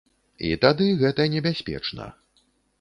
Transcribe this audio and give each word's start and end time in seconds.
І 0.47 0.49
тады 0.63 0.87
гэта 1.03 1.29
небяспечна. 1.37 2.11